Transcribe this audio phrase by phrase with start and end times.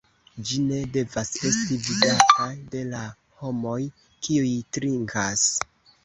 [0.49, 3.01] Ĝi ne devas esti vidata de la
[3.41, 3.75] homoj,
[4.29, 5.45] kiuj trinkas.